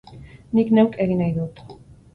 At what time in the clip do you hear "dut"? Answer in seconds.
1.39-1.65